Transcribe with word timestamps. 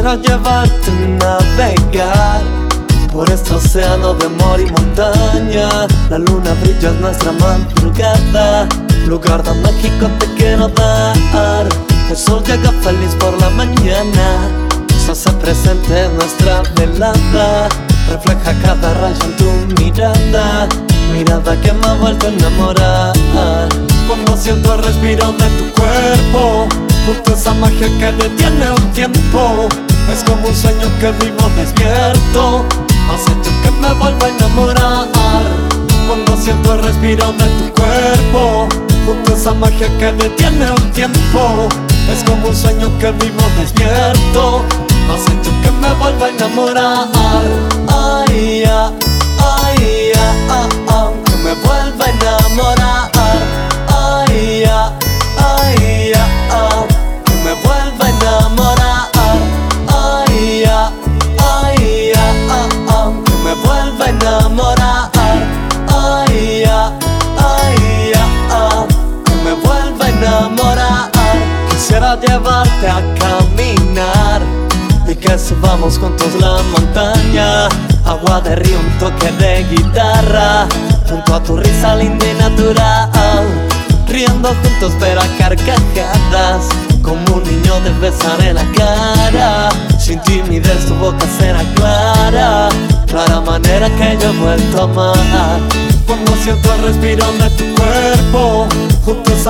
Quisiera 0.00 0.16
llevarte 0.16 0.90
a 0.90 1.08
navegar 1.18 2.40
por 3.12 3.30
este 3.30 3.52
océano 3.52 4.14
de 4.14 4.24
amor 4.24 4.58
y 4.58 4.64
montaña. 4.70 5.86
La 6.08 6.16
luna 6.16 6.54
brilla 6.62 6.88
en 6.88 7.02
nuestra 7.02 7.32
madrugada, 7.32 8.66
lugar 9.06 9.42
de 9.42 9.52
México 9.56 10.08
te 10.18 10.26
quiero 10.36 10.68
dar. 10.68 11.68
El 12.08 12.16
sol 12.16 12.42
llega 12.46 12.72
feliz 12.80 13.14
por 13.16 13.38
la 13.42 13.50
mañana, 13.50 14.48
se 15.04 15.12
hace 15.12 15.30
presente 15.32 16.06
en 16.06 16.16
nuestra 16.16 16.62
velada. 16.76 17.68
Refleja 18.08 18.54
cada 18.62 18.94
rayo 18.94 19.22
en 19.22 19.36
tu 19.36 19.82
mirada, 19.82 20.66
mirada 21.12 21.60
que 21.60 21.74
me 21.74 21.86
ha 21.86 21.94
vuelto 21.96 22.26
a 22.26 22.30
enamorar. 22.30 23.68
Cuando 24.08 24.34
siento 24.34 24.76
el 24.76 24.82
respiro 24.82 25.30
de 25.32 25.46
tu 25.58 25.78
cuerpo, 25.78 26.68
junto 27.04 27.34
esa 27.34 27.52
magia 27.52 27.86
que 27.98 28.12
detiene 28.12 28.64
el 28.64 28.92
tiempo. 28.92 29.68
Es 30.12 30.24
como 30.24 30.48
un 30.48 30.54
sueño 30.54 30.88
que 31.00 31.10
vivo 31.24 31.50
despierto. 31.56 32.64
Has 33.10 33.22
hecho 33.22 33.50
que 33.62 33.70
me 33.72 33.92
vuelva 33.94 34.26
a 34.26 34.28
enamorar. 34.28 35.08
Cuando 36.06 36.36
siento 36.36 36.74
el 36.74 36.82
respiro 36.82 37.32
de 37.32 37.44
tu 37.44 37.72
cuerpo 37.80 38.68
Junto 39.06 39.32
a 39.32 39.36
esa 39.36 39.54
magia 39.54 39.88
que 39.98 40.12
detiene 40.12 40.66
el 40.66 40.90
tiempo. 40.92 41.68
Es 42.12 42.22
como 42.24 42.48
un 42.48 42.56
sueño 42.56 42.90
que 42.98 43.10
vivo 43.12 43.42
despierto. 43.58 44.64
Has 45.10 45.22
hecho 45.32 45.50
que 45.62 45.70
me 45.72 45.92
vuelva 45.94 46.26
a 46.26 46.28
enamorar. 46.30 47.08
Ay, 47.88 48.62
ya, 48.64 48.92
llevarte 72.26 72.88
a 72.88 73.02
caminar. 73.18 74.42
Y 75.08 75.14
que 75.14 75.38
subamos 75.38 75.98
juntos 75.98 76.34
la 76.40 76.62
montaña 76.72 77.68
Agua 78.10 78.40
de 78.40 78.56
río, 78.56 78.78
un 78.78 78.98
toque 78.98 79.30
de 79.32 79.64
guitarra. 79.70 80.66
Junto 81.08 81.34
a 81.34 81.42
tu 81.42 81.56
risa 81.56 81.94
linda 81.94 82.26
y 82.26 82.34
natural. 82.34 83.44
Riendo 84.08 84.48
juntos 84.48 84.92
pero 84.98 85.20
a 85.20 85.26
carcajadas. 85.38 86.68
Como 87.02 87.36
un 87.36 87.44
niño 87.44 87.74
te 87.84 87.90
besaré 88.00 88.52
la 88.52 88.64
cara. 88.76 89.68
Sin 89.98 90.20
timidez 90.22 90.86
tu 90.86 90.94
boca 90.94 91.24
será 91.38 91.62
clara. 91.76 92.68
Clara 93.06 93.40
manera 93.40 93.88
que 93.90 94.18
yo 94.20 94.30
he 94.30 94.36
vuelto 94.36 94.80
a 94.80 94.84
amar. 94.84 95.60
Cuando 96.06 96.32
siento 96.42 96.74
el 96.74 96.82
respiro 96.82 97.24
de 97.32 97.50
tu 97.50 97.64
cuerpo 97.74 98.49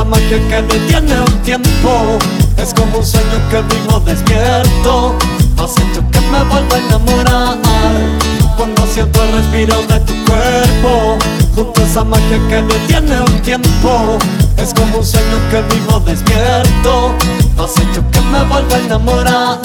esa 0.00 0.08
magia 0.08 0.38
que 0.48 0.62
detiene 0.62 1.12
el 1.12 1.42
tiempo. 1.42 2.18
Es 2.56 2.72
como 2.72 2.98
un 2.98 3.04
sueño 3.04 3.38
que 3.50 3.60
vivo 3.74 4.00
despierto. 4.00 5.14
Has 5.58 5.72
hecho 5.72 6.02
que 6.10 6.20
me 6.20 6.42
vuelva 6.44 6.76
a 6.76 6.78
enamorar. 6.78 7.58
Cuando 8.56 8.86
siento 8.86 9.22
el 9.24 9.32
respiro 9.32 9.74
de 9.88 10.00
tu 10.00 10.12
cuerpo 10.24 11.16
Junto 11.54 11.80
a 11.80 11.84
esa 11.84 12.04
magia 12.04 12.38
que 12.48 12.62
detiene 12.62 13.14
el 13.14 13.42
tiempo. 13.42 14.18
Es 14.56 14.72
como 14.72 14.98
un 14.98 15.04
sueño 15.04 15.36
que 15.50 15.60
vivo 15.74 16.00
despierto. 16.00 17.14
Has 17.58 17.76
hecho 17.76 18.02
que 18.10 18.20
me 18.22 18.42
vuelva 18.44 18.76
a 18.76 18.78
enamorar. 18.78 19.58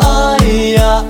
Ay, 0.00 0.74
ya, 0.76 1.04